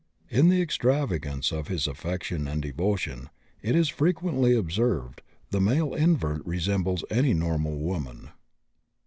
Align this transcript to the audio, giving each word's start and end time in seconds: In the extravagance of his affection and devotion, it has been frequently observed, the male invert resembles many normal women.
In 0.29 0.49
the 0.49 0.63
extravagance 0.63 1.51
of 1.51 1.67
his 1.67 1.85
affection 1.85 2.47
and 2.47 2.59
devotion, 2.59 3.29
it 3.61 3.75
has 3.75 3.91
been 3.91 3.97
frequently 3.97 4.55
observed, 4.55 5.21
the 5.51 5.61
male 5.61 5.93
invert 5.93 6.43
resembles 6.43 7.03
many 7.11 7.35
normal 7.35 7.77
women. 7.77 8.31